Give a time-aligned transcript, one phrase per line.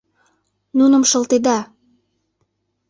[0.77, 1.59] Нуным шылтеда!